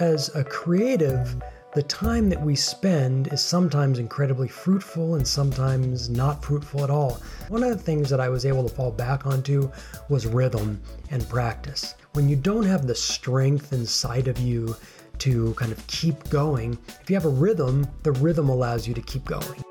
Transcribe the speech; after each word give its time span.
As 0.00 0.34
a 0.34 0.42
creative, 0.42 1.36
the 1.74 1.82
time 1.82 2.30
that 2.30 2.40
we 2.40 2.56
spend 2.56 3.30
is 3.30 3.42
sometimes 3.42 3.98
incredibly 3.98 4.48
fruitful 4.48 5.16
and 5.16 5.28
sometimes 5.28 6.08
not 6.08 6.42
fruitful 6.42 6.82
at 6.82 6.88
all. 6.88 7.20
One 7.50 7.62
of 7.62 7.68
the 7.68 7.82
things 7.82 8.08
that 8.08 8.18
I 8.18 8.30
was 8.30 8.46
able 8.46 8.66
to 8.66 8.74
fall 8.74 8.90
back 8.90 9.26
onto 9.26 9.70
was 10.08 10.26
rhythm 10.26 10.80
and 11.10 11.28
practice. 11.28 11.94
When 12.14 12.26
you 12.26 12.36
don't 12.36 12.64
have 12.64 12.86
the 12.86 12.94
strength 12.94 13.74
inside 13.74 14.28
of 14.28 14.38
you 14.38 14.74
to 15.18 15.52
kind 15.54 15.72
of 15.72 15.86
keep 15.88 16.26
going, 16.30 16.78
if 17.02 17.10
you 17.10 17.14
have 17.14 17.26
a 17.26 17.28
rhythm, 17.28 17.86
the 18.02 18.12
rhythm 18.12 18.48
allows 18.48 18.88
you 18.88 18.94
to 18.94 19.02
keep 19.02 19.26
going. 19.26 19.62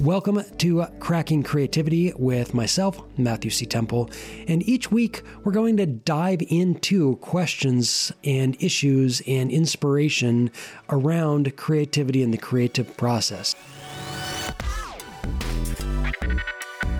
Welcome 0.00 0.42
to 0.58 0.84
Cracking 0.98 1.44
Creativity 1.44 2.12
with 2.16 2.52
myself, 2.52 3.00
Matthew 3.16 3.52
C. 3.52 3.64
Temple. 3.64 4.10
And 4.48 4.68
each 4.68 4.90
week, 4.90 5.22
we're 5.44 5.52
going 5.52 5.76
to 5.76 5.86
dive 5.86 6.42
into 6.48 7.14
questions 7.16 8.10
and 8.24 8.60
issues 8.60 9.22
and 9.24 9.52
inspiration 9.52 10.50
around 10.90 11.56
creativity 11.56 12.24
and 12.24 12.34
the 12.34 12.38
creative 12.38 12.96
process. 12.96 13.54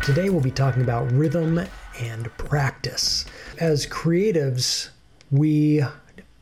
Today, 0.05 0.31
we'll 0.31 0.41
be 0.41 0.53
talking 0.53 0.83
about 0.83 1.11
rhythm 1.11 1.67
and 1.99 2.37
practice. 2.37 3.25
As 3.59 3.89
creatives, 3.89 4.91
we 5.33 5.85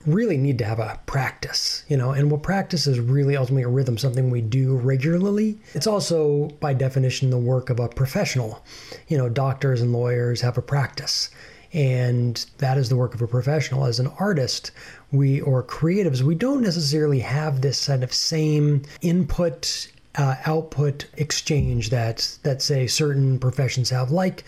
really 0.07 0.37
need 0.37 0.59
to 0.59 0.65
have 0.65 0.79
a 0.79 1.01
practice, 1.07 1.85
you 1.89 1.97
know, 1.97 2.11
and 2.11 2.31
what 2.31 2.43
practice 2.43 2.87
is 2.87 2.99
really 2.99 3.37
ultimately 3.37 3.63
a 3.63 3.69
rhythm, 3.69 3.99
something 3.99 4.31
we 4.31 4.41
do 4.41 4.77
regularly. 4.77 5.59
It's 5.75 5.87
also, 5.87 6.49
by 6.61 6.75
definition, 6.75 7.31
the 7.31 7.39
work 7.39 7.71
of 7.71 7.81
a 7.81 7.89
professional. 7.89 8.65
You 9.09 9.19
know, 9.19 9.29
doctors 9.29 9.81
and 9.81 9.93
lawyers 9.93 10.41
have 10.41 10.59
a 10.59 10.63
practice. 10.63 11.31
And 11.73 12.45
that 12.59 12.77
is 12.77 12.89
the 12.89 12.97
work 12.97 13.15
of 13.15 13.23
a 13.23 13.27
professional. 13.27 13.87
As 13.87 13.99
an 13.99 14.09
artist, 14.19 14.73
we 15.11 15.41
or 15.41 15.63
creatives, 15.63 16.21
we 16.21 16.35
don't 16.35 16.61
necessarily 16.61 17.21
have 17.21 17.61
this 17.61 17.87
kind 17.87 18.05
of 18.05 18.13
same 18.13 18.83
input 19.01 19.91
uh, 20.17 20.37
output 20.45 21.07
exchange 21.17 21.89
that 21.89 22.37
that 22.43 22.61
say 22.61 22.87
certain 22.87 23.39
professions 23.39 23.89
have, 23.89 24.11
like 24.11 24.45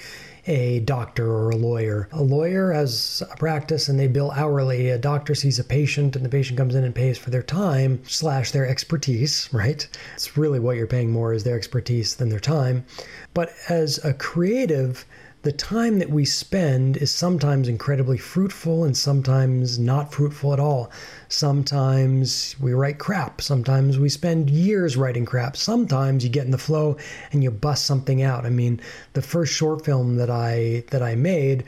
a 0.46 0.80
doctor 0.80 1.26
or 1.26 1.50
a 1.50 1.56
lawyer. 1.56 2.08
A 2.12 2.22
lawyer 2.22 2.72
has 2.72 3.22
a 3.30 3.36
practice 3.36 3.88
and 3.88 3.98
they 3.98 4.08
bill 4.08 4.30
hourly. 4.32 4.90
A 4.90 4.98
doctor 4.98 5.34
sees 5.34 5.58
a 5.58 5.64
patient 5.64 6.16
and 6.16 6.24
the 6.24 6.28
patient 6.28 6.58
comes 6.58 6.74
in 6.74 6.84
and 6.84 6.94
pays 6.94 7.18
for 7.18 7.30
their 7.30 7.42
time 7.42 8.02
slash 8.06 8.50
their 8.50 8.66
expertise, 8.66 9.48
right? 9.52 9.86
It's 10.14 10.36
really 10.36 10.60
what 10.60 10.76
you're 10.76 10.86
paying 10.86 11.10
more 11.10 11.32
is 11.32 11.44
their 11.44 11.56
expertise 11.56 12.16
than 12.16 12.28
their 12.28 12.40
time. 12.40 12.84
But 13.32 13.52
as 13.68 14.04
a 14.04 14.12
creative, 14.12 15.06
the 15.44 15.52
time 15.52 15.98
that 15.98 16.08
we 16.08 16.24
spend 16.24 16.96
is 16.96 17.10
sometimes 17.10 17.68
incredibly 17.68 18.16
fruitful 18.16 18.82
and 18.82 18.96
sometimes 18.96 19.78
not 19.78 20.12
fruitful 20.12 20.54
at 20.54 20.58
all. 20.58 20.90
Sometimes 21.28 22.56
we 22.58 22.72
write 22.72 22.98
crap. 22.98 23.42
Sometimes 23.42 23.98
we 23.98 24.08
spend 24.08 24.48
years 24.48 24.96
writing 24.96 25.26
crap. 25.26 25.54
Sometimes 25.54 26.24
you 26.24 26.30
get 26.30 26.46
in 26.46 26.50
the 26.50 26.56
flow 26.56 26.96
and 27.30 27.44
you 27.44 27.50
bust 27.50 27.84
something 27.84 28.22
out. 28.22 28.46
I 28.46 28.50
mean, 28.50 28.80
the 29.12 29.20
first 29.20 29.52
short 29.52 29.84
film 29.84 30.16
that 30.16 30.30
I 30.30 30.84
that 30.90 31.02
I 31.02 31.14
made, 31.14 31.64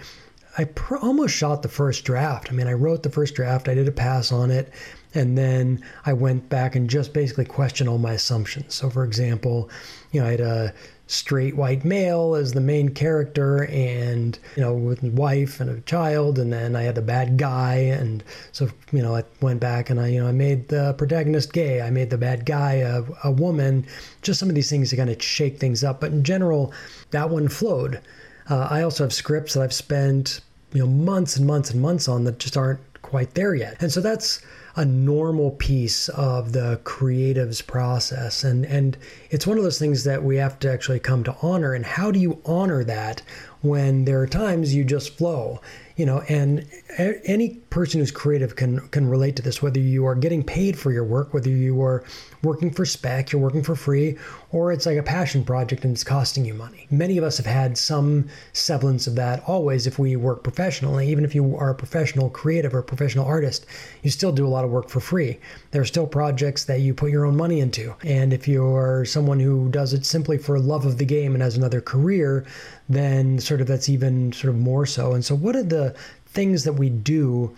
I 0.57 0.65
pr- 0.65 0.97
almost 0.97 1.35
shot 1.35 1.61
the 1.61 1.69
first 1.69 2.07
draft. 2.07 2.49
I 2.51 2.55
mean, 2.55 2.69
I 2.69 2.73
wrote 2.73 3.03
the 3.03 3.11
first 3.11 3.35
draft. 3.35 3.69
I 3.69 3.75
did 3.75 3.89
a 3.89 3.93
pass 3.93 4.33
on 4.33 4.51
it, 4.51 4.73
and 5.15 5.37
then 5.37 5.85
I 6.07 6.15
went 6.15 6.49
back 6.49 6.77
and 6.77 6.89
just 6.89 7.13
basically 7.13 7.45
questioned 7.45 7.91
all 7.91 7.99
my 7.99 8.15
assumptions. 8.15 8.75
So, 8.75 8.89
for 8.89 9.05
example, 9.05 9.69
you 10.13 10.23
know, 10.23 10.27
I 10.27 10.31
had 10.31 10.41
a 10.41 10.75
straight 11.09 11.57
white 11.57 11.85
male 11.85 12.35
as 12.35 12.53
the 12.53 12.61
main 12.61 12.89
character 12.89 13.65
and 13.67 14.39
you 14.57 14.63
know 14.63 14.75
with 14.75 15.03
a 15.05 15.11
wife 15.11 15.61
and 15.61 15.71
a 15.71 15.81
child 15.83 16.37
and 16.37 16.53
then 16.53 16.75
i 16.75 16.83
had 16.83 16.99
a 16.99 17.03
bad 17.03 17.37
guy 17.37 17.75
and 17.75 18.25
so 18.51 18.69
you 18.91 19.01
know 19.01 19.15
i 19.15 19.23
went 19.41 19.61
back 19.61 19.89
and 19.89 20.01
i 20.01 20.09
you 20.09 20.21
know 20.21 20.27
i 20.27 20.33
made 20.33 20.67
the 20.69 20.95
protagonist 20.95 21.53
gay. 21.53 21.81
I 21.81 21.91
made 21.91 22.11
the 22.11 22.19
bad 22.19 22.45
guy 22.45 22.75
a, 22.75 23.03
a 23.25 23.31
woman. 23.31 23.87
Just 24.23 24.41
some 24.41 24.49
of 24.49 24.55
these 24.55 24.71
things 24.71 24.91
to 24.91 24.97
kind 24.97 25.11
of 25.11 25.23
shake 25.23 25.59
things 25.59 25.85
up. 25.85 26.01
But 26.01 26.13
in 26.13 26.25
general 26.25 26.73
that 27.11 27.31
one 27.31 27.49
flowed. 27.49 28.01
Uh, 28.49 28.69
i 28.71 28.83
also 28.83 29.05
have 29.05 29.13
scripts 29.13 29.55
that 29.55 29.63
i've 29.63 29.73
spent 29.73 30.41
you 30.73 30.81
know 30.81 30.87
months 30.87 31.37
and 31.37 31.47
months 31.47 31.71
and 31.71 31.81
months 31.81 32.09
on 32.09 32.25
that 32.25 32.39
just 32.39 32.57
aren't 32.57 32.81
quite 33.07 33.35
there 33.35 33.55
yet. 33.55 33.81
And 33.81 33.91
so 33.91 34.01
that's 34.01 34.43
a 34.77 34.85
normal 34.85 35.53
piece 35.53 36.09
of 36.11 36.53
the 36.53 36.79
creative's 36.85 37.63
process. 37.63 38.45
And 38.45 38.67
and 38.67 38.97
it's 39.31 39.47
one 39.47 39.57
of 39.57 39.65
those 39.65 39.79
things 39.79 40.05
that 40.05 40.23
we 40.23 40.37
have 40.37 40.59
to 40.61 40.71
actually 40.71 41.01
come 41.01 41.25
to 41.25 41.37
honor. 41.43 41.73
And 41.73 41.85
how 41.85 42.11
do 42.11 42.19
you 42.19 42.41
honor 42.45 42.85
that 42.85 43.23
when 43.63 44.05
there 44.05 44.21
are 44.21 44.27
times 44.27 44.75
you 44.75 44.85
just 44.85 45.17
flow 45.17 45.61
you 45.97 46.05
know 46.05 46.21
and 46.29 46.67
any 46.99 47.55
person 47.71 48.01
who's 48.01 48.11
creative 48.11 48.57
can 48.57 48.81
can 48.89 49.09
relate 49.09 49.35
to 49.37 49.43
this 49.43 49.63
whether 49.63 49.81
you 49.81 50.05
are 50.07 50.15
getting 50.15 50.45
paid 50.45 50.79
for 50.79 50.93
your 50.93 51.05
work 51.05 51.33
whether 51.33 51.49
you 51.49 51.81
are 51.83 52.05
working 52.43 52.71
for 52.71 52.85
spec 52.85 53.33
you're 53.33 53.41
working 53.41 53.63
for 53.63 53.75
free 53.75 54.17
or 54.57 54.73
it's 54.73 54.87
like 54.87 54.97
a 54.97 55.03
passion 55.03 55.45
project 55.45 55.85
and 55.85 55.93
it's 55.93 56.05
costing 56.05 56.45
you 56.45 56.55
money. 56.55 56.87
Many 56.91 57.19
of 57.19 57.25
us 57.25 57.37
have 57.37 57.47
had 57.47 57.77
some 57.77 58.29
semblance 58.55 59.07
of 59.07 59.15
that 59.17 59.43
always 59.47 59.87
if 59.87 59.99
we 59.99 60.17
work 60.17 60.43
professionally. 60.43 61.09
Even 61.11 61.25
if 61.25 61.35
you 61.35 61.57
are 61.57 61.71
a 61.71 61.75
professional 61.75 62.31
creative 62.31 62.75
or 62.75 62.83
professional 62.83 63.27
artist 63.27 63.67
you 64.03 64.11
still 64.11 64.33
do 64.33 64.47
a 64.47 64.49
lot 64.49 64.65
of 64.65 64.71
work 64.71 64.89
for 64.89 65.01
free. 65.01 65.39
There 65.73 65.83
are 65.83 65.87
still 65.87 66.07
projects 66.07 66.65
that 66.65 66.81
you 66.81 66.95
put 66.95 67.11
your 67.11 67.27
own 67.27 67.37
money 67.37 67.61
into. 67.61 67.95
And 68.03 68.33
if 68.33 68.49
you're 68.49 69.05
someone 69.05 69.41
who 69.41 69.69
does 69.69 69.93
it 69.93 70.07
simply 70.07 70.39
for 70.39 70.59
love 70.59 70.87
of 70.87 70.97
the 70.97 71.05
game 71.05 71.35
and 71.35 71.43
has 71.43 71.57
another 71.57 71.81
career 71.81 72.47
then 72.89 73.39
sort 73.41 73.61
of 73.61 73.67
that's 73.67 73.89
even 73.89 74.33
sort 74.33 74.55
of 74.55 74.61
more 74.61 74.87
so. 74.87 75.13
And 75.13 75.25
so 75.25 75.35
what 75.35 75.57
are 75.57 75.63
the 75.65 75.86
things 76.27 76.65
that 76.65 76.75
we 76.75 76.91
do 76.91 77.55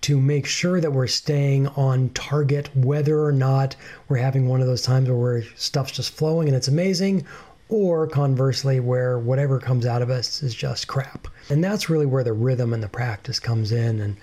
to 0.00 0.20
make 0.20 0.46
sure 0.46 0.80
that 0.80 0.92
we're 0.92 1.06
staying 1.06 1.66
on 1.68 2.08
target, 2.10 2.74
whether 2.74 3.22
or 3.22 3.32
not 3.32 3.74
we're 4.08 4.16
having 4.16 4.48
one 4.48 4.60
of 4.60 4.66
those 4.66 4.82
times 4.82 5.10
where 5.10 5.42
stuff's 5.56 5.92
just 5.92 6.12
flowing 6.14 6.48
and 6.48 6.56
it's 6.56 6.68
amazing, 6.68 7.26
or 7.68 8.06
conversely, 8.06 8.80
where 8.80 9.18
whatever 9.18 9.58
comes 9.58 9.84
out 9.84 10.00
of 10.00 10.08
us 10.08 10.42
is 10.42 10.54
just 10.54 10.86
crap. 10.86 11.28
And 11.50 11.62
that's 11.62 11.90
really 11.90 12.06
where 12.06 12.24
the 12.24 12.32
rhythm 12.32 12.72
and 12.72 12.82
the 12.82 12.88
practice 12.88 13.38
comes 13.40 13.72
in. 13.72 14.00
And, 14.00 14.16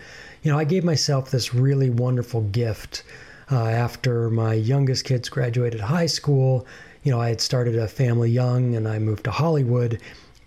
you 0.44 0.52
know, 0.52 0.58
I 0.58 0.64
gave 0.64 0.84
myself 0.84 1.30
this 1.30 1.54
really 1.54 1.90
wonderful 1.90 2.42
gift 2.42 3.04
uh, 3.52 3.68
after 3.68 4.30
my 4.30 4.54
youngest 4.54 5.06
kids 5.06 5.30
graduated 5.30 5.82
high 5.82 6.08
school. 6.08 6.66
You 7.04 7.12
know, 7.12 7.22
I 7.22 7.30
had 7.30 7.42
started 7.42 7.76
a 7.76 7.88
family 7.88 8.32
young 8.32 8.76
and 8.76 8.88
I 8.88 8.98
moved 8.98 9.26
to 9.26 9.32
Hollywood 9.32 10.00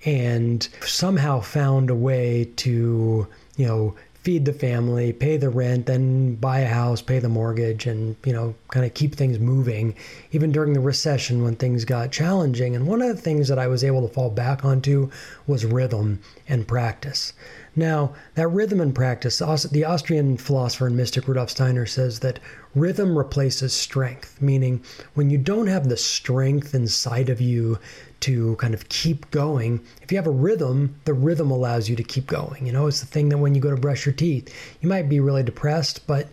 and 0.05 0.69
somehow 0.81 1.41
found 1.41 1.91
a 1.91 1.95
way 1.95 2.51
to, 2.57 3.27
you 3.57 3.67
know, 3.67 3.95
feed 4.29 4.45
the 4.45 4.53
family, 4.53 5.13
pay 5.13 5.37
the 5.37 5.49
rent, 5.49 5.87
then 5.87 6.35
buy 6.35 6.59
a 6.59 6.69
house, 6.69 7.01
pay 7.01 7.19
the 7.19 7.29
mortgage, 7.29 7.87
and, 7.87 8.17
you 8.25 8.33
know, 8.33 8.55
kind 8.69 8.85
of 8.85 8.93
keep 8.93 9.15
things 9.15 9.39
moving, 9.39 9.95
even 10.33 10.53
during 10.53 10.75
the 10.75 10.81
recession 10.81 11.43
when 11.43 11.57
things 11.57 11.85
got 11.85 12.13
challenging. 12.13 12.77
And 12.77 12.87
one 12.87 13.01
of 13.01 13.09
the 13.09 13.23
things 13.23 13.49
that 13.49 13.59
I 13.59 13.69
was 13.69 13.83
able 13.83 14.07
to 14.07 14.13
fall 14.13 14.29
back 14.29 14.65
onto 14.65 15.11
was 15.47 15.65
rhythm 15.65 16.21
and 16.47 16.69
practice. 16.69 17.33
Now, 17.75 18.13
that 18.35 18.49
rhythm 18.49 18.81
and 18.81 18.95
practice, 18.95 19.39
the 19.39 19.85
Austrian 19.85 20.37
philosopher 20.37 20.89
and 20.89 20.97
mystic 20.97 21.29
Rudolf 21.29 21.51
Steiner 21.51 21.87
says 21.87 22.19
that 22.19 22.41
rhythm 22.75 23.17
replaces 23.17 23.73
strength, 23.73 24.43
meaning 24.43 24.83
when 25.15 25.31
you 25.31 25.39
don't 25.39 25.69
have 25.69 25.89
the 25.89 25.97
strength 25.97 26.75
inside 26.75 27.29
of 27.31 27.41
you 27.41 27.79
to 28.21 28.57
kind 28.57 28.75
of 28.75 28.89
keep 28.89 29.31
going. 29.31 29.81
If 30.03 30.11
you 30.11 30.19
have 30.19 30.27
a 30.27 30.31
rhythm, 30.31 30.99
the 31.05 31.15
rhythm 31.15 31.51
allows 31.51 31.89
you 31.89 31.97
to 31.97 32.03
keep 32.03 32.27
going. 32.27 32.67
You 32.67 32.73
know, 32.73 32.87
it's 32.87 33.01
the 33.01 33.07
thing 33.07 33.29
that 33.29 33.39
when 33.39 33.55
you 33.55 33.61
go 33.61 33.71
to 33.71 33.81
brush 33.81 34.07
your 34.07 34.15
teeth, 34.15 34.55
you 34.81 34.89
might 34.89 35.09
be 35.09 35.21
really 35.21 35.43
depressed, 35.43 36.07
but 36.07 36.29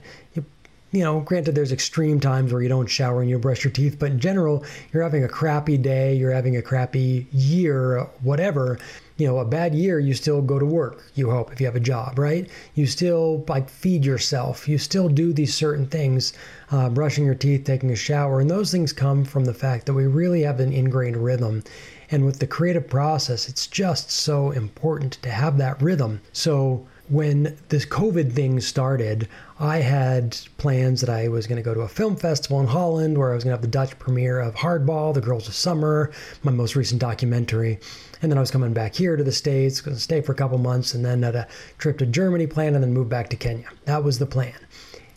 you, 0.91 1.03
know, 1.03 1.19
granted, 1.19 1.55
there's 1.55 1.71
extreme 1.71 2.19
times 2.19 2.53
where 2.53 2.61
you 2.61 2.69
don't 2.69 2.87
shower 2.87 3.21
and 3.21 3.29
you 3.29 3.37
brush 3.37 3.63
your 3.63 3.71
teeth, 3.71 3.97
but 3.99 4.11
in 4.11 4.19
general, 4.19 4.63
you're 4.91 5.03
having 5.03 5.23
a 5.23 5.29
crappy 5.29 5.77
day, 5.77 6.15
you're 6.15 6.31
having 6.31 6.55
a 6.57 6.61
crappy 6.61 7.27
year, 7.31 8.07
whatever 8.21 8.77
you 9.17 9.25
know, 9.25 9.37
a 9.37 9.45
bad 9.45 9.73
year, 9.73 9.97
you 9.97 10.13
still 10.13 10.41
go 10.41 10.59
to 10.59 10.65
work, 10.65 11.05
you 11.15 11.31
hope, 11.31 11.51
if 11.51 11.61
you 11.61 11.65
have 11.65 11.75
a 11.75 11.79
job, 11.79 12.19
right? 12.19 12.49
You 12.73 12.85
still 12.85 13.45
like 13.47 13.69
feed 13.69 14.03
yourself. 14.03 14.67
You 14.67 14.77
still 14.77 15.07
do 15.07 15.31
these 15.31 15.53
certain 15.53 15.87
things, 15.87 16.33
uh, 16.69 16.89
brushing 16.89 17.23
your 17.23 17.35
teeth, 17.35 17.63
taking 17.63 17.91
a 17.91 17.95
shower. 17.95 18.41
And 18.41 18.49
those 18.49 18.71
things 18.71 18.91
come 18.91 19.23
from 19.23 19.45
the 19.45 19.53
fact 19.53 19.85
that 19.85 19.93
we 19.93 20.05
really 20.05 20.41
have 20.41 20.59
an 20.59 20.73
ingrained 20.73 21.17
rhythm. 21.17 21.63
And 22.11 22.25
with 22.25 22.39
the 22.39 22.47
creative 22.47 22.89
process, 22.89 23.47
it's 23.47 23.67
just 23.67 24.11
so 24.11 24.51
important 24.51 25.13
to 25.21 25.31
have 25.31 25.57
that 25.59 25.81
rhythm. 25.81 26.19
So 26.33 26.85
when 27.07 27.55
this 27.69 27.85
COVID 27.85 28.31
thing 28.31 28.59
started, 28.59 29.27
I 29.59 29.77
had 29.77 30.37
plans 30.57 31.01
that 31.01 31.09
I 31.09 31.27
was 31.27 31.45
going 31.45 31.57
to 31.57 31.63
go 31.63 31.73
to 31.73 31.81
a 31.81 31.87
film 31.87 32.15
festival 32.15 32.59
in 32.59 32.67
Holland 32.67 33.17
where 33.17 33.31
I 33.31 33.35
was 33.35 33.43
going 33.43 33.51
to 33.51 33.57
have 33.57 33.61
the 33.61 33.67
Dutch 33.67 33.97
premiere 33.99 34.39
of 34.39 34.55
Hardball, 34.55 35.13
The 35.13 35.21
Girls 35.21 35.47
of 35.47 35.53
Summer, 35.53 36.11
my 36.43 36.51
most 36.51 36.75
recent 36.75 36.99
documentary. 36.99 37.79
And 38.21 38.31
then 38.31 38.37
I 38.37 38.41
was 38.41 38.49
coming 38.49 38.73
back 38.73 38.95
here 38.95 39.15
to 39.15 39.23
the 39.23 39.31
States, 39.31 39.81
going 39.81 39.95
to 39.95 40.01
stay 40.01 40.21
for 40.21 40.31
a 40.31 40.35
couple 40.35 40.57
months, 40.57 40.93
and 40.93 41.05
then 41.05 41.21
had 41.21 41.35
a 41.35 41.47
trip 41.77 41.99
to 41.99 42.05
Germany 42.07 42.47
planned, 42.47 42.75
and 42.75 42.83
then 42.83 42.93
move 42.93 43.09
back 43.09 43.29
to 43.29 43.35
Kenya. 43.35 43.69
That 43.85 44.03
was 44.03 44.17
the 44.17 44.25
plan. 44.25 44.55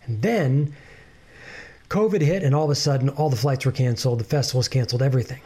And 0.04 0.20
then 0.20 0.74
COVID 1.88 2.20
hit, 2.20 2.42
and 2.42 2.54
all 2.54 2.64
of 2.64 2.70
a 2.70 2.74
sudden, 2.74 3.08
all 3.08 3.30
the 3.30 3.36
flights 3.36 3.64
were 3.64 3.72
canceled, 3.72 4.20
the 4.20 4.24
festivals 4.24 4.68
canceled, 4.68 5.02
everything. 5.02 5.40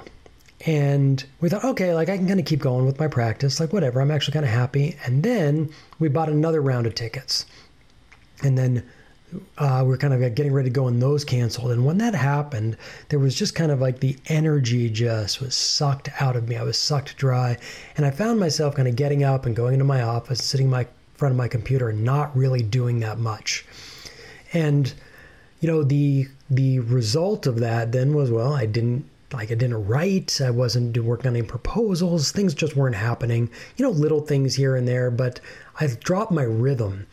And 0.65 1.25
we 1.41 1.49
thought, 1.49 1.65
okay, 1.65 1.93
like 1.93 2.09
I 2.09 2.17
can 2.17 2.29
kind 2.29 2.39
of 2.39 2.47
keep 2.47 2.61
going 2.61 2.87
with 2.87 3.01
my 3.01 3.09
practice, 3.09 3.59
like 3.59 3.73
whatever, 3.73 4.01
I'm 4.01 4.11
actually 4.11 4.35
kind 4.35 4.45
of 4.45 4.53
happy. 4.53 4.97
And 5.05 5.23
then 5.23 5.71
we 5.99 6.09
bought 6.09 6.29
another 6.29 6.61
round 6.61 6.87
of 6.87 6.95
tickets. 6.95 7.47
And 8.45 8.57
then 8.57 8.85
uh, 9.59 9.83
we 9.87 9.95
are 9.95 9.99
kind 9.99 10.15
of 10.15 10.35
getting 10.35 10.53
ready 10.53 10.69
to 10.69 10.73
go 10.73 10.87
and 10.87 11.03
those 11.03 11.25
canceled. 11.25 11.73
And 11.73 11.85
when 11.85 11.99
that 11.99 12.15
happened, 12.15 12.77
there 13.09 13.19
was 13.19 13.35
just 13.35 13.55
kind 13.55 13.73
of 13.73 13.81
like 13.81 14.01
the 14.01 14.17
energy 14.27 14.89
just 14.89 15.41
was 15.41 15.57
sucked 15.57 16.11
out 16.21 16.37
of 16.37 16.49
me. 16.49 16.57
I 16.57 16.63
was 16.63 16.79
sucked 16.79 17.17
dry. 17.17 17.59
And 17.97 18.07
I 18.07 18.11
found 18.11 18.39
myself 18.39 18.77
kind 18.77 18.89
of 18.89 18.95
getting 18.95 19.25
up 19.25 19.47
and 19.47 19.57
going 19.57 19.75
into 19.75 19.85
my 19.85 20.03
office, 20.03 20.45
sitting 20.45 20.67
in 20.67 20.71
my 20.71 20.87
front 21.15 21.33
of 21.33 21.39
my 21.39 21.49
computer 21.49 21.89
and 21.89 22.05
not 22.05 22.37
really 22.37 22.63
doing 22.63 23.01
that 23.01 23.19
much. 23.19 23.65
And 24.53 24.93
you 25.61 25.69
know, 25.69 25.83
the 25.83 26.29
the 26.51 26.81
result 26.81 27.47
of 27.47 27.61
that 27.61 27.93
then 27.93 28.15
was 28.15 28.31
well, 28.31 28.53
I 28.53 28.67
didn't 28.67 29.09
like 29.33 29.51
I 29.51 29.55
didn't 29.55 29.87
write, 29.87 30.41
I 30.41 30.51
wasn't 30.51 30.97
working 30.99 31.29
on 31.29 31.37
any 31.37 31.47
proposals, 31.47 32.33
things 32.33 32.55
just 32.55 32.77
weren't 32.77 32.97
happening. 32.97 33.51
You 33.77 33.85
know, 33.85 33.91
little 33.91 34.21
things 34.21 34.55
here 34.55 34.77
and 34.77 34.87
there, 34.87 35.11
but 35.11 35.41
I 35.81 35.87
dropped 35.87 36.33
my 36.33 36.43
rhythm. 36.43 37.07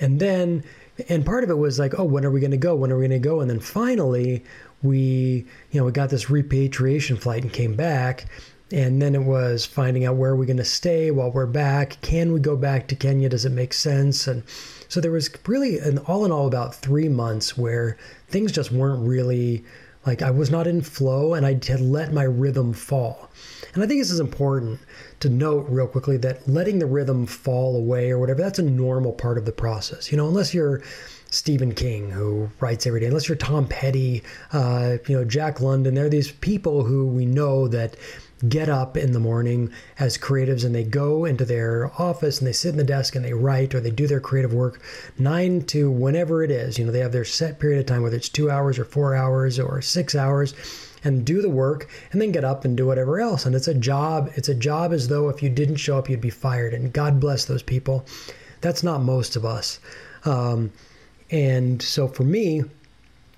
And 0.00 0.20
then 0.20 0.64
and 1.08 1.26
part 1.26 1.44
of 1.44 1.50
it 1.50 1.58
was 1.58 1.78
like, 1.78 1.98
oh, 1.98 2.04
when 2.04 2.24
are 2.24 2.30
we 2.30 2.40
going 2.40 2.52
to 2.52 2.56
go? 2.56 2.76
When 2.76 2.92
are 2.92 2.96
we 2.96 3.08
going 3.08 3.22
to 3.22 3.28
go? 3.28 3.40
And 3.40 3.50
then 3.50 3.60
finally, 3.60 4.44
we, 4.82 5.44
you 5.70 5.80
know, 5.80 5.84
we 5.84 5.92
got 5.92 6.10
this 6.10 6.30
repatriation 6.30 7.16
flight 7.16 7.42
and 7.42 7.52
came 7.52 7.74
back. 7.74 8.26
And 8.70 9.02
then 9.02 9.14
it 9.14 9.22
was 9.22 9.66
finding 9.66 10.04
out 10.04 10.16
where 10.16 10.32
are 10.32 10.36
we 10.36 10.46
going 10.46 10.56
to 10.56 10.64
stay 10.64 11.10
while 11.10 11.30
we're 11.30 11.46
back. 11.46 12.00
Can 12.00 12.32
we 12.32 12.40
go 12.40 12.56
back 12.56 12.86
to 12.88 12.96
Kenya? 12.96 13.28
Does 13.28 13.44
it 13.44 13.50
make 13.50 13.72
sense? 13.72 14.26
And 14.26 14.42
so 14.88 15.00
there 15.00 15.10
was 15.10 15.30
really 15.46 15.78
an 15.78 15.98
all 15.98 16.24
in 16.24 16.32
all 16.32 16.46
about 16.46 16.74
three 16.74 17.08
months 17.08 17.58
where 17.58 17.98
things 18.28 18.52
just 18.52 18.72
weren't 18.72 19.06
really 19.06 19.64
like 20.06 20.22
I 20.22 20.30
was 20.30 20.50
not 20.50 20.66
in 20.66 20.82
flow 20.82 21.34
and 21.34 21.46
I 21.46 21.52
had 21.66 21.80
let 21.80 22.12
my 22.12 22.24
rhythm 22.24 22.72
fall. 22.72 23.30
And 23.72 23.82
I 23.82 23.86
think 23.86 24.00
this 24.00 24.10
is 24.10 24.20
important 24.20 24.80
to 25.20 25.28
note 25.28 25.66
real 25.68 25.86
quickly 25.86 26.16
that 26.18 26.46
letting 26.48 26.78
the 26.78 26.86
rhythm 26.86 27.26
fall 27.26 27.76
away 27.76 28.10
or 28.10 28.18
whatever, 28.18 28.40
that's 28.40 28.58
a 28.58 28.62
normal 28.62 29.12
part 29.12 29.38
of 29.38 29.46
the 29.46 29.52
process. 29.52 30.10
You 30.12 30.18
know, 30.18 30.28
unless 30.28 30.54
you're 30.54 30.82
Stephen 31.30 31.74
King 31.74 32.10
who 32.10 32.48
writes 32.60 32.86
every 32.86 33.00
day, 33.00 33.06
unless 33.06 33.28
you're 33.28 33.36
Tom 33.36 33.66
Petty, 33.66 34.22
uh, 34.52 34.98
you 35.08 35.16
know, 35.16 35.24
Jack 35.24 35.60
London, 35.60 35.94
there 35.94 36.06
are 36.06 36.10
these 36.10 36.30
people 36.30 36.84
who 36.84 37.06
we 37.06 37.26
know 37.26 37.66
that 37.68 37.96
get 38.48 38.68
up 38.68 38.96
in 38.96 39.12
the 39.12 39.20
morning 39.20 39.70
as 39.98 40.18
creatives 40.18 40.64
and 40.64 40.74
they 40.74 40.84
go 40.84 41.24
into 41.24 41.44
their 41.44 41.90
office 42.00 42.38
and 42.38 42.46
they 42.46 42.52
sit 42.52 42.70
in 42.70 42.76
the 42.76 42.84
desk 42.84 43.14
and 43.14 43.24
they 43.24 43.32
write 43.32 43.74
or 43.74 43.80
they 43.80 43.90
do 43.90 44.06
their 44.06 44.20
creative 44.20 44.52
work 44.52 44.82
nine 45.18 45.62
to 45.62 45.90
whenever 45.90 46.42
it 46.42 46.50
is. 46.50 46.78
You 46.78 46.84
know, 46.84 46.92
they 46.92 47.00
have 47.00 47.12
their 47.12 47.24
set 47.24 47.58
period 47.58 47.80
of 47.80 47.86
time, 47.86 48.02
whether 48.02 48.16
it's 48.16 48.28
two 48.28 48.50
hours 48.50 48.78
or 48.78 48.84
four 48.84 49.14
hours 49.14 49.58
or 49.58 49.80
six 49.80 50.14
hours 50.14 50.54
and 51.04 51.24
do 51.24 51.42
the 51.42 51.50
work 51.50 51.88
and 52.12 52.20
then 52.20 52.32
get 52.32 52.44
up 52.44 52.64
and 52.64 52.76
do 52.76 52.86
whatever 52.86 53.20
else. 53.20 53.46
And 53.46 53.54
it's 53.54 53.68
a 53.68 53.74
job. 53.74 54.30
It's 54.34 54.48
a 54.48 54.54
job 54.54 54.92
as 54.92 55.08
though 55.08 55.28
if 55.28 55.42
you 55.42 55.50
didn't 55.50 55.76
show 55.76 55.98
up, 55.98 56.08
you'd 56.08 56.20
be 56.20 56.30
fired. 56.30 56.74
And 56.74 56.92
God 56.92 57.20
bless 57.20 57.44
those 57.44 57.62
people. 57.62 58.04
That's 58.60 58.82
not 58.82 59.02
most 59.02 59.36
of 59.36 59.44
us. 59.44 59.78
Um, 60.24 60.72
and 61.30 61.80
so 61.82 62.08
for 62.08 62.24
me, 62.24 62.64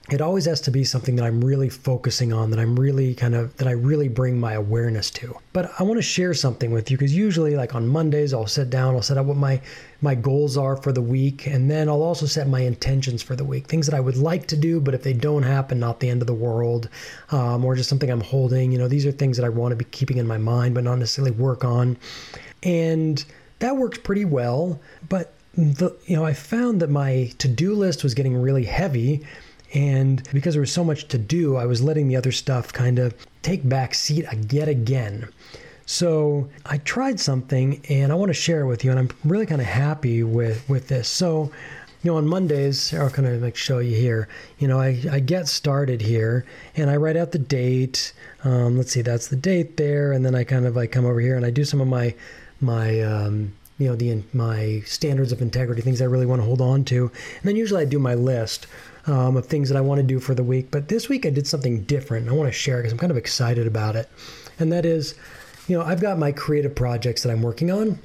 it 0.09 0.21
always 0.21 0.45
has 0.45 0.61
to 0.61 0.71
be 0.71 0.85
something 0.85 1.17
that 1.17 1.25
I'm 1.25 1.41
really 1.41 1.69
focusing 1.69 2.33
on, 2.33 2.51
that 2.51 2.61
I'm 2.61 2.79
really 2.79 3.13
kind 3.15 3.35
of, 3.35 3.57
that 3.57 3.67
I 3.67 3.73
really 3.73 4.07
bring 4.07 4.39
my 4.39 4.53
awareness 4.53 5.11
to. 5.13 5.37
But 5.53 5.73
I 5.81 5.83
want 5.83 5.99
to 5.99 6.03
share 6.03 6.33
something 6.33 6.71
with 6.71 6.91
you 6.91 6.97
because 6.97 7.15
usually, 7.15 7.57
like 7.57 7.75
on 7.75 7.89
Mondays, 7.89 8.33
I'll 8.33 8.47
sit 8.47 8.71
down, 8.71 8.95
I'll 8.95 9.03
set 9.03 9.19
up 9.19 9.27
what 9.27 9.37
my 9.37 9.61
my 10.03 10.15
goals 10.15 10.57
are 10.57 10.77
for 10.77 10.93
the 10.93 11.03
week, 11.03 11.47
and 11.47 11.69
then 11.69 11.89
I'll 11.89 12.03
also 12.03 12.27
set 12.27 12.49
my 12.49 12.61
intentions 12.61 13.23
for 13.23 13.35
the 13.35 13.45
week, 13.45 13.67
things 13.67 13.87
that 13.87 13.97
I 13.97 14.01
would 14.01 14.17
like 14.17 14.47
to 14.49 14.57
do, 14.57 14.79
but 14.79 14.95
if 14.95 15.03
they 15.03 15.13
don't 15.13 15.43
happen, 15.43 15.81
not 15.81 15.99
the 15.99 16.09
end 16.09 16.21
of 16.21 16.27
the 16.27 16.35
world, 16.35 16.89
um, 17.31 17.65
or 17.65 17.75
just 17.75 17.89
something 17.89 18.11
I'm 18.11 18.21
holding. 18.21 18.71
You 18.71 18.79
know, 18.79 18.89
these 18.89 19.07
are 19.07 19.13
things 19.13 19.37
that 19.39 19.45
I 19.45 19.49
want 19.49 19.73
to 19.73 19.77
be 19.77 19.87
keeping 19.87 20.19
in 20.19 20.27
my 20.27 20.39
mind, 20.39 20.75
but 20.75 20.85
not 20.85 20.97
necessarily 20.97 21.33
work 21.33 21.65
on, 21.65 21.97
and 22.63 23.25
that 23.59 23.77
works 23.77 23.99
pretty 23.99 24.25
well. 24.25 24.79
But 25.09 25.33
the, 25.57 25.97
you 26.07 26.15
know, 26.15 26.25
I 26.25 26.35
found 26.35 26.81
that 26.81 26.91
my 26.91 27.33
to 27.39 27.49
do 27.49 27.75
list 27.75 28.05
was 28.05 28.15
getting 28.15 28.37
really 28.37 28.65
heavy 28.65 29.25
and 29.77 30.27
because 30.33 30.55
there 30.55 30.63
was 30.63 30.73
so 30.73 30.83
much 30.83 31.07
to 31.09 31.19
do, 31.19 31.57
I 31.57 31.67
was 31.67 31.83
letting 31.83 32.09
the 32.09 32.17
other 32.17 32.33
stuff 32.33 32.73
kind 32.73 32.99
of 32.99 33.15
take 33.43 33.69
back 33.69 33.93
seat 33.93 34.25
yet 34.51 34.69
again. 34.69 35.29
So 35.85 36.49
I 36.65 36.79
tried 36.79 37.21
something 37.21 37.85
and 37.91 38.11
I 38.11 38.15
want 38.15 38.31
to 38.31 38.35
share 38.35 38.63
it 38.63 38.67
with 38.67 38.85
you, 38.85 38.91
and 38.91 38.99
I'm 38.99 39.11
really 39.23 39.45
kind 39.45 39.61
of 39.61 39.67
happy 39.67 40.23
with, 40.23 40.67
with 40.67 40.89
this. 40.89 41.09
So, 41.09 41.53
you 42.03 42.11
know, 42.11 42.17
on 42.17 42.27
Mondays, 42.27 42.95
I'll 42.95 43.11
kind 43.11 43.29
of 43.29 43.43
like 43.43 43.55
show 43.55 43.79
you 43.81 43.95
here, 43.95 44.29
you 44.59 44.67
know, 44.67 44.81
I, 44.81 44.99
I 45.13 45.21
get 45.21 45.47
started 45.47 46.01
here 46.01 46.47
and 46.77 46.89
I 46.89 46.97
write 46.97 47.19
out 47.19 47.33
the 47.33 47.39
date. 47.39 48.15
Um, 48.45 48.79
let's 48.79 48.93
see, 48.93 49.03
that's 49.03 49.29
the 49.29 49.37
date 49.37 49.77
there. 49.77 50.13
And 50.13 50.25
then 50.25 50.35
I 50.35 50.45
kind 50.45 50.65
of 50.65 50.75
like 50.75 50.91
come 50.91 51.05
over 51.05 51.21
here 51.21 51.37
and 51.37 51.45
I 51.45 51.51
do 51.51 51.65
some 51.65 51.83
of 51.83 51.89
my, 51.89 52.15
my, 52.63 53.03
um, 53.03 53.53
you 53.79 53.89
know, 53.89 53.97
the, 53.97 54.23
my 54.33 54.83
standards 54.87 55.33
of 55.33 55.43
integrity, 55.43 55.83
things 55.83 56.01
I 56.01 56.07
really 56.07 56.27
want 56.27 56.41
to 56.41 56.47
hold 56.47 56.61
on 56.61 56.85
to. 56.87 57.05
And 57.07 57.43
then 57.45 57.57
usually 57.57 57.83
I 57.83 57.85
do 57.85 57.99
my 57.99 58.15
list 58.15 58.67
um, 59.07 59.37
of 59.37 59.47
things 59.47 59.69
that 59.69 59.77
I 59.77 59.83
want 59.83 59.99
to 60.01 60.07
do 60.07 60.19
for 60.19 60.35
the 60.35 60.43
week. 60.43 60.71
But 60.71 60.89
this 60.89 61.09
week 61.09 61.27
I 61.27 61.31
did 61.31 61.47
something 61.47 61.83
different. 61.83 62.29
I 62.29 62.33
want 62.33 62.49
to 62.49 62.59
share 62.59 62.79
because 62.79 62.93
I'm 62.93 62.99
kind 62.99 63.11
of 63.11 63.19
excited 63.19 63.67
about 63.67 63.97
it. 63.97 64.09
And 64.59 64.73
that 64.73 64.87
is, 64.87 65.15
you 65.69 65.79
know, 65.79 65.85
I've 65.85 66.01
got 66.01 66.19
my 66.19 66.33
creative 66.33 66.75
projects 66.75 67.23
that 67.23 67.31
I'm 67.31 67.43
working 67.43 67.71
on. 67.71 67.99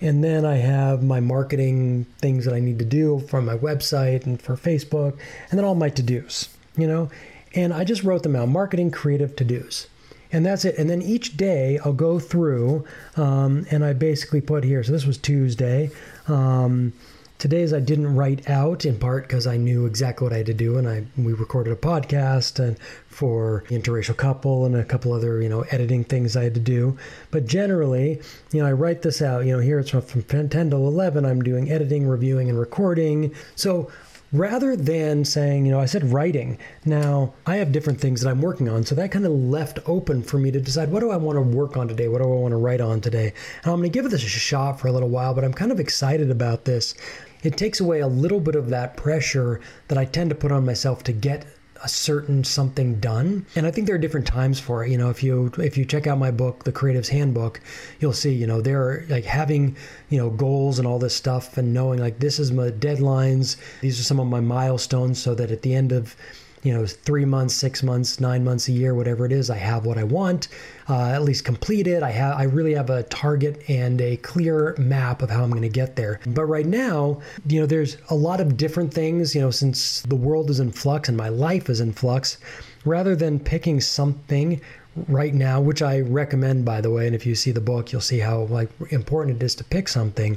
And 0.00 0.24
then 0.24 0.46
I 0.46 0.56
have 0.56 1.02
my 1.02 1.20
marketing 1.20 2.06
things 2.18 2.46
that 2.46 2.54
I 2.54 2.60
need 2.60 2.78
to 2.78 2.86
do 2.86 3.20
from 3.28 3.44
my 3.44 3.56
website 3.58 4.24
and 4.24 4.40
for 4.40 4.56
Facebook, 4.56 5.18
and 5.50 5.58
then 5.58 5.64
all 5.64 5.74
my 5.74 5.90
to 5.90 6.02
dos, 6.02 6.48
you 6.74 6.86
know. 6.86 7.10
And 7.54 7.74
I 7.74 7.84
just 7.84 8.02
wrote 8.02 8.22
them 8.22 8.34
out 8.34 8.48
marketing, 8.48 8.92
creative 8.92 9.36
to 9.36 9.44
dos. 9.44 9.88
And 10.32 10.46
that's 10.46 10.64
it. 10.64 10.78
And 10.78 10.88
then 10.88 11.02
each 11.02 11.36
day 11.36 11.78
I'll 11.84 11.92
go 11.92 12.18
through 12.18 12.84
um, 13.16 13.66
and 13.70 13.84
I 13.84 13.92
basically 13.92 14.40
put 14.40 14.64
here, 14.64 14.82
so 14.82 14.92
this 14.92 15.06
was 15.06 15.18
Tuesday. 15.18 15.90
Um, 16.28 16.92
Today's 17.40 17.72
I 17.72 17.80
didn't 17.80 18.14
write 18.14 18.50
out 18.50 18.84
in 18.84 18.98
part 18.98 19.26
because 19.26 19.46
I 19.46 19.56
knew 19.56 19.86
exactly 19.86 20.26
what 20.26 20.34
I 20.34 20.36
had 20.36 20.46
to 20.46 20.52
do, 20.52 20.76
and 20.76 20.86
I 20.86 21.06
we 21.16 21.32
recorded 21.32 21.72
a 21.72 21.76
podcast 21.76 22.62
and 22.62 22.78
for 23.08 23.64
interracial 23.68 24.14
couple 24.14 24.66
and 24.66 24.76
a 24.76 24.84
couple 24.84 25.14
other 25.14 25.40
you 25.40 25.48
know 25.48 25.62
editing 25.70 26.04
things 26.04 26.36
I 26.36 26.44
had 26.44 26.52
to 26.52 26.60
do. 26.60 26.98
But 27.30 27.46
generally, 27.46 28.20
you 28.52 28.60
know, 28.60 28.66
I 28.66 28.72
write 28.72 29.00
this 29.00 29.22
out. 29.22 29.46
You 29.46 29.56
know, 29.56 29.58
here 29.58 29.78
it's 29.78 29.88
from, 29.88 30.02
from 30.02 30.22
10 30.22 30.50
to 30.50 30.76
11. 30.76 31.24
I'm 31.24 31.40
doing 31.40 31.70
editing, 31.70 32.06
reviewing, 32.06 32.50
and 32.50 32.60
recording. 32.60 33.34
So 33.54 33.90
rather 34.32 34.76
than 34.76 35.24
saying, 35.24 35.66
you 35.66 35.72
know, 35.72 35.80
I 35.80 35.86
said 35.86 36.12
writing. 36.12 36.58
Now, 36.84 37.34
I 37.46 37.56
have 37.56 37.72
different 37.72 38.00
things 38.00 38.20
that 38.20 38.30
I'm 38.30 38.42
working 38.42 38.68
on. 38.68 38.84
So 38.84 38.94
that 38.94 39.10
kind 39.10 39.26
of 39.26 39.32
left 39.32 39.78
open 39.86 40.22
for 40.22 40.38
me 40.38 40.50
to 40.50 40.60
decide 40.60 40.90
what 40.90 41.00
do 41.00 41.10
I 41.10 41.16
want 41.16 41.36
to 41.36 41.42
work 41.42 41.76
on 41.76 41.88
today? 41.88 42.08
What 42.08 42.22
do 42.22 42.24
I 42.24 42.36
want 42.36 42.52
to 42.52 42.56
write 42.56 42.80
on 42.80 43.00
today? 43.00 43.32
And 43.62 43.72
I'm 43.72 43.80
going 43.80 43.90
to 43.90 43.94
give 43.94 44.10
this 44.10 44.22
a 44.22 44.28
shot 44.28 44.80
for 44.80 44.88
a 44.88 44.92
little 44.92 45.08
while, 45.08 45.34
but 45.34 45.44
I'm 45.44 45.54
kind 45.54 45.72
of 45.72 45.80
excited 45.80 46.30
about 46.30 46.64
this 46.64 46.94
it 47.42 47.56
takes 47.56 47.80
away 47.80 48.00
a 48.00 48.06
little 48.06 48.40
bit 48.40 48.54
of 48.54 48.68
that 48.68 48.96
pressure 48.96 49.60
that 49.88 49.96
I 49.96 50.04
tend 50.04 50.30
to 50.30 50.36
put 50.36 50.52
on 50.52 50.66
myself 50.66 51.02
to 51.04 51.12
get 51.12 51.46
a 51.82 51.88
certain 51.88 52.44
something 52.44 53.00
done. 53.00 53.46
And 53.56 53.66
i 53.66 53.70
think 53.70 53.86
there 53.86 53.96
are 53.96 53.98
different 53.98 54.26
times 54.26 54.60
for 54.60 54.84
it. 54.84 54.90
You 54.90 54.98
know 54.98 55.10
if 55.10 55.22
you 55.22 55.50
if 55.58 55.76
you 55.78 55.84
check 55.84 56.06
out 56.06 56.18
my 56.18 56.30
book 56.30 56.64
the 56.64 56.72
creative's 56.72 57.08
handbook 57.08 57.60
you'll 58.00 58.12
see 58.12 58.32
you 58.32 58.46
know 58.46 58.60
there 58.60 58.82
are 58.82 59.06
like 59.08 59.24
having 59.24 59.76
you 60.08 60.18
know 60.18 60.30
goals 60.30 60.78
and 60.78 60.86
all 60.86 60.98
this 60.98 61.14
stuff 61.14 61.56
and 61.56 61.72
knowing 61.72 61.98
like 61.98 62.18
this 62.18 62.38
is 62.38 62.52
my 62.52 62.70
deadlines. 62.70 63.56
These 63.80 63.98
are 64.00 64.04
some 64.04 64.20
of 64.20 64.26
my 64.26 64.40
milestones 64.40 65.22
so 65.22 65.34
that 65.34 65.50
at 65.50 65.62
the 65.62 65.74
end 65.74 65.92
of 65.92 66.16
you 66.62 66.74
know, 66.74 66.84
three 66.86 67.24
months, 67.24 67.54
six 67.54 67.82
months, 67.82 68.20
nine 68.20 68.44
months, 68.44 68.68
a 68.68 68.72
year, 68.72 68.94
whatever 68.94 69.24
it 69.24 69.32
is, 69.32 69.48
I 69.48 69.56
have 69.56 69.86
what 69.86 69.96
I 69.96 70.04
want, 70.04 70.48
uh, 70.88 71.10
at 71.10 71.22
least 71.22 71.44
complete 71.44 71.86
it. 71.86 72.02
I 72.02 72.10
have, 72.10 72.36
I 72.36 72.44
really 72.44 72.74
have 72.74 72.90
a 72.90 73.02
target 73.04 73.62
and 73.68 74.00
a 74.00 74.16
clear 74.18 74.74
map 74.78 75.22
of 75.22 75.30
how 75.30 75.42
I'm 75.42 75.50
going 75.50 75.62
to 75.62 75.68
get 75.68 75.96
there. 75.96 76.20
But 76.26 76.44
right 76.44 76.66
now, 76.66 77.20
you 77.46 77.60
know, 77.60 77.66
there's 77.66 77.96
a 78.10 78.14
lot 78.14 78.40
of 78.40 78.56
different 78.56 78.92
things, 78.92 79.34
you 79.34 79.40
know, 79.40 79.50
since 79.50 80.02
the 80.02 80.16
world 80.16 80.50
is 80.50 80.60
in 80.60 80.70
flux 80.70 81.08
and 81.08 81.16
my 81.16 81.28
life 81.28 81.70
is 81.70 81.80
in 81.80 81.92
flux, 81.92 82.38
rather 82.84 83.16
than 83.16 83.40
picking 83.40 83.80
something 83.80 84.60
right 85.08 85.34
now, 85.34 85.60
which 85.60 85.82
I 85.82 86.00
recommend, 86.00 86.64
by 86.64 86.80
the 86.80 86.90
way, 86.90 87.06
and 87.06 87.14
if 87.14 87.24
you 87.24 87.34
see 87.34 87.52
the 87.52 87.60
book, 87.60 87.92
you'll 87.92 88.00
see 88.00 88.18
how 88.18 88.42
like 88.42 88.68
important 88.90 89.36
it 89.36 89.44
is 89.44 89.54
to 89.56 89.64
pick 89.64 89.88
something. 89.88 90.36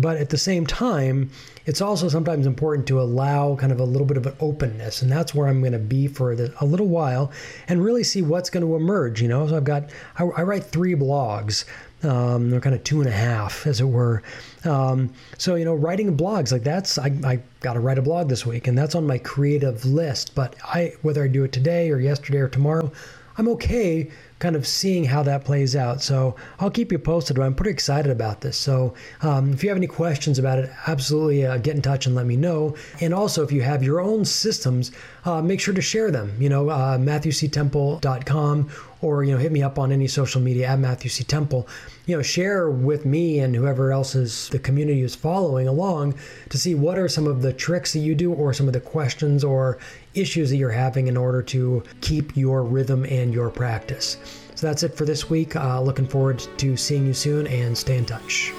But 0.00 0.16
at 0.16 0.30
the 0.30 0.38
same 0.38 0.66
time, 0.66 1.30
it's 1.66 1.80
also 1.80 2.08
sometimes 2.08 2.46
important 2.46 2.86
to 2.88 3.00
allow 3.00 3.56
kind 3.56 3.72
of 3.72 3.80
a 3.80 3.84
little 3.84 4.06
bit 4.06 4.16
of 4.16 4.26
an 4.26 4.34
openness. 4.40 5.02
And 5.02 5.10
that's 5.10 5.34
where 5.34 5.48
I'm 5.48 5.60
going 5.60 5.72
to 5.72 5.78
be 5.78 6.06
for 6.06 6.32
a 6.32 6.64
little 6.64 6.88
while 6.88 7.30
and 7.68 7.84
really 7.84 8.04
see 8.04 8.22
what's 8.22 8.50
going 8.50 8.66
to 8.66 8.76
emerge. 8.76 9.20
You 9.20 9.28
know, 9.28 9.46
so 9.46 9.56
I've 9.56 9.64
got, 9.64 9.90
I, 10.18 10.24
I 10.24 10.42
write 10.42 10.64
three 10.64 10.94
blogs. 10.94 11.64
Um, 12.04 12.50
they're 12.50 12.60
kind 12.60 12.76
of 12.76 12.84
two 12.84 13.00
and 13.00 13.08
a 13.08 13.12
half, 13.12 13.66
as 13.66 13.80
it 13.80 13.84
were. 13.84 14.22
Um, 14.64 15.12
so, 15.36 15.56
you 15.56 15.64
know, 15.64 15.74
writing 15.74 16.16
blogs 16.16 16.52
like 16.52 16.62
that's, 16.62 16.96
I, 16.96 17.12
I 17.24 17.40
got 17.60 17.72
to 17.74 17.80
write 17.80 17.98
a 17.98 18.02
blog 18.02 18.28
this 18.28 18.46
week, 18.46 18.68
and 18.68 18.78
that's 18.78 18.94
on 18.94 19.04
my 19.04 19.18
creative 19.18 19.84
list. 19.84 20.34
But 20.34 20.54
I, 20.62 20.92
whether 21.02 21.24
I 21.24 21.28
do 21.28 21.42
it 21.42 21.52
today 21.52 21.90
or 21.90 21.98
yesterday 21.98 22.38
or 22.38 22.48
tomorrow, 22.48 22.92
I'm 23.36 23.48
okay 23.48 24.10
kind 24.38 24.54
of 24.54 24.66
seeing 24.66 25.04
how 25.04 25.22
that 25.24 25.44
plays 25.44 25.74
out. 25.74 26.02
So 26.02 26.36
I'll 26.60 26.70
keep 26.70 26.92
you 26.92 26.98
posted. 26.98 27.38
I'm 27.38 27.54
pretty 27.54 27.70
excited 27.70 28.10
about 28.10 28.40
this. 28.40 28.56
So 28.56 28.94
um, 29.22 29.52
if 29.52 29.62
you 29.62 29.68
have 29.68 29.76
any 29.76 29.86
questions 29.86 30.38
about 30.38 30.58
it, 30.58 30.70
absolutely 30.86 31.44
uh, 31.44 31.58
get 31.58 31.74
in 31.74 31.82
touch 31.82 32.06
and 32.06 32.14
let 32.14 32.26
me 32.26 32.36
know. 32.36 32.76
And 33.00 33.12
also, 33.12 33.42
if 33.42 33.50
you 33.50 33.62
have 33.62 33.82
your 33.82 34.00
own 34.00 34.24
systems, 34.24 34.92
uh, 35.24 35.42
make 35.42 35.60
sure 35.60 35.74
to 35.74 35.82
share 35.82 36.10
them. 36.10 36.34
You 36.38 36.48
know, 36.48 36.68
uh, 36.68 36.98
MatthewCTemple.com 36.98 38.70
or 39.00 39.22
you 39.22 39.32
know 39.32 39.38
hit 39.38 39.52
me 39.52 39.62
up 39.62 39.78
on 39.78 39.92
any 39.92 40.08
social 40.08 40.40
media 40.40 40.66
at 40.66 40.78
Matthew 40.78 41.10
C 41.10 41.24
Temple. 41.24 41.68
You 42.06 42.16
know, 42.16 42.22
share 42.22 42.70
with 42.70 43.04
me 43.04 43.38
and 43.38 43.54
whoever 43.54 43.92
else 43.92 44.14
is 44.14 44.48
the 44.48 44.58
community 44.58 45.02
is 45.02 45.14
following 45.14 45.68
along 45.68 46.14
to 46.48 46.58
see 46.58 46.74
what 46.74 46.98
are 46.98 47.08
some 47.08 47.26
of 47.26 47.42
the 47.42 47.52
tricks 47.52 47.92
that 47.92 48.00
you 48.00 48.14
do 48.14 48.32
or 48.32 48.52
some 48.52 48.66
of 48.66 48.72
the 48.72 48.80
questions 48.80 49.44
or 49.44 49.78
issues 50.14 50.50
that 50.50 50.56
you're 50.56 50.70
having 50.70 51.06
in 51.06 51.16
order 51.16 51.42
to 51.42 51.82
keep 52.00 52.36
your 52.36 52.64
rhythm 52.64 53.04
and 53.04 53.32
your 53.32 53.50
practice. 53.50 54.16
So 54.58 54.66
that's 54.66 54.82
it 54.82 54.96
for 54.96 55.04
this 55.04 55.30
week. 55.30 55.54
Uh, 55.54 55.80
looking 55.80 56.04
forward 56.04 56.40
to 56.56 56.76
seeing 56.76 57.06
you 57.06 57.14
soon 57.14 57.46
and 57.46 57.78
stay 57.78 57.96
in 57.96 58.04
touch. 58.04 58.52